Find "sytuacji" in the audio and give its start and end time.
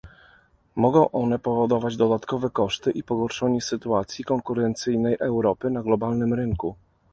3.61-4.23